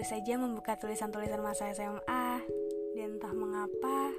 baru 0.00 0.16
saja 0.16 0.40
membuka 0.40 0.80
tulisan-tulisan 0.80 1.44
masa 1.44 1.68
SMA 1.76 2.40
dan 2.96 3.20
entah 3.20 3.36
mengapa 3.36 4.16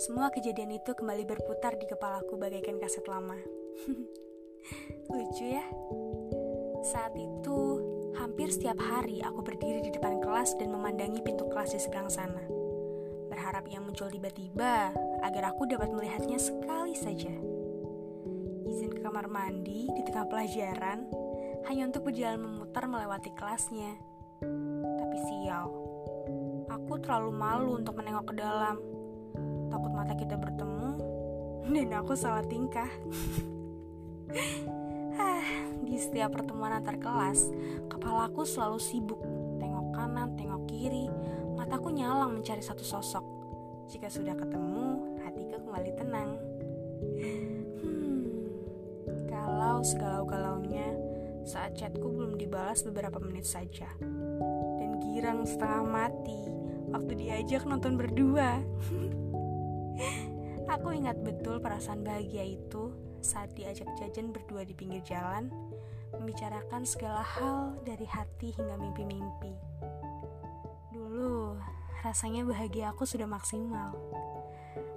semua 0.00 0.32
kejadian 0.32 0.80
itu 0.80 0.96
kembali 0.96 1.28
berputar 1.28 1.76
di 1.76 1.84
kepalaku 1.84 2.40
bagaikan 2.40 2.80
kaset 2.80 3.04
lama. 3.04 3.36
Lucu 5.12 5.44
ya? 5.44 5.60
Saat 6.88 7.12
itu, 7.20 7.60
hampir 8.16 8.48
setiap 8.48 8.80
hari 8.80 9.20
aku 9.20 9.44
berdiri 9.44 9.84
di 9.84 9.92
depan 9.92 10.24
kelas 10.24 10.56
dan 10.56 10.72
memandangi 10.72 11.20
pintu 11.20 11.44
kelas 11.52 11.76
di 11.76 11.84
seberang 11.84 12.08
sana. 12.08 12.40
Berharap 13.28 13.68
ia 13.68 13.76
muncul 13.76 14.08
tiba-tiba 14.08 14.88
agar 15.20 15.52
aku 15.52 15.68
dapat 15.68 15.92
melihatnya 15.92 16.40
sekali 16.40 16.96
saja. 16.96 17.36
Izin 18.72 18.88
ke 18.88 19.04
kamar 19.04 19.28
mandi 19.28 19.84
di 19.84 20.00
tengah 20.08 20.24
pelajaran 20.32 21.19
hanya 21.68 21.82
untuk 21.90 22.08
berjalan 22.08 22.40
memutar 22.40 22.86
melewati 22.86 23.34
kelasnya 23.36 23.98
tapi 25.10 25.16
sial. 25.26 25.68
Aku 26.70 26.96
terlalu 27.02 27.30
malu 27.34 27.68
untuk 27.82 27.98
menengok 27.98 28.30
ke 28.32 28.34
dalam. 28.38 28.78
Takut 29.68 29.92
mata 29.92 30.14
kita 30.16 30.38
bertemu 30.38 30.90
dan 31.66 31.90
aku 31.98 32.14
salah 32.14 32.46
tingkah. 32.46 32.88
di 35.86 35.98
setiap 35.98 36.30
pertemuan 36.38 36.78
antar 36.78 36.94
kelas, 37.02 37.50
kepalaku 37.90 38.46
selalu 38.46 38.78
sibuk. 38.78 39.18
Tengok 39.58 39.86
kanan, 39.90 40.38
tengok 40.38 40.62
kiri, 40.70 41.10
mataku 41.58 41.90
nyalang 41.90 42.38
mencari 42.38 42.62
satu 42.62 42.86
sosok. 42.86 43.24
Jika 43.90 44.06
sudah 44.06 44.38
ketemu, 44.38 45.18
hatiku 45.26 45.58
kembali 45.66 45.90
tenang. 45.98 46.30
Hmm, 47.82 48.22
kalau 49.26 49.82
segalau-galaunya, 49.82 50.94
saat 51.50 51.74
chatku 51.74 52.06
belum 52.14 52.38
dibalas 52.38 52.86
beberapa 52.86 53.18
menit 53.18 53.50
saja 53.50 53.90
girang 55.10 55.42
setengah 55.42 55.82
mati 55.84 56.40
waktu 56.94 57.12
diajak 57.18 57.66
nonton 57.66 57.98
berdua. 57.98 58.62
Aku 60.78 60.94
ingat 60.94 61.18
betul 61.20 61.58
perasaan 61.58 62.06
bahagia 62.06 62.46
itu 62.46 62.94
saat 63.20 63.52
diajak 63.58 63.90
jajan 63.98 64.30
berdua 64.30 64.62
di 64.62 64.72
pinggir 64.72 65.02
jalan, 65.02 65.50
membicarakan 66.14 66.86
segala 66.86 67.26
hal 67.26 67.74
dari 67.82 68.06
hati 68.06 68.54
hingga 68.54 68.78
mimpi-mimpi. 68.78 69.52
Dulu, 70.94 71.58
rasanya 72.06 72.46
bahagia 72.46 72.94
aku 72.94 73.02
sudah 73.02 73.26
maksimal. 73.26 73.92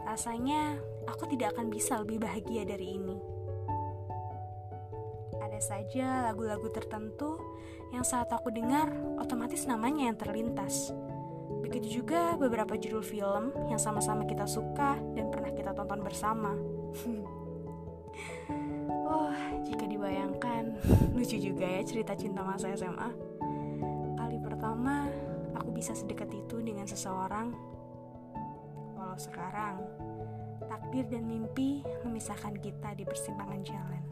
Rasanya 0.05 0.77
aku 1.09 1.25
tidak 1.25 1.57
akan 1.57 1.73
bisa 1.73 1.99
lebih 1.99 2.21
bahagia 2.21 2.63
dari 2.69 3.01
ini 3.01 3.42
saja 5.59 6.31
lagu-lagu 6.31 6.71
tertentu 6.71 7.35
yang 7.93 8.01
saat 8.01 8.25
aku 8.33 8.49
dengar 8.49 8.89
otomatis 9.21 9.69
namanya 9.69 10.09
yang 10.09 10.17
terlintas. 10.17 10.89
Begitu 11.61 12.01
juga 12.01 12.33
beberapa 12.37 12.73
judul 12.73 13.05
film 13.05 13.53
yang 13.69 13.77
sama-sama 13.77 14.25
kita 14.25 14.49
suka 14.49 14.97
dan 15.13 15.29
pernah 15.29 15.53
kita 15.53 15.77
tonton 15.77 16.01
bersama. 16.01 16.57
oh, 19.09 19.33
jika 19.61 19.85
dibayangkan, 19.85 20.73
lucu 21.17 21.37
juga 21.37 21.65
ya 21.65 21.81
cerita 21.85 22.17
cinta 22.17 22.41
masa 22.41 22.73
SMA. 22.73 23.09
Kali 24.17 24.37
pertama, 24.41 25.09
aku 25.53 25.69
bisa 25.73 25.93
sedekat 25.93 26.29
itu 26.33 26.61
dengan 26.61 26.89
seseorang. 26.89 27.53
Walau 28.97 29.19
sekarang, 29.19 29.77
takdir 30.65 31.05
dan 31.09 31.29
mimpi 31.29 31.85
memisahkan 32.01 32.57
kita 32.57 32.97
di 32.97 33.05
persimpangan 33.05 33.61
jalan. 33.61 34.03